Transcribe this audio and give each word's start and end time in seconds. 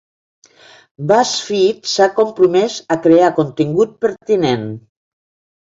BuzzFeed 1.11 1.83
s'ha 1.91 2.09
compromès 2.17 2.79
a 2.97 2.99
crear 3.05 3.31
contingut 3.39 3.97
pertinent. 4.07 4.69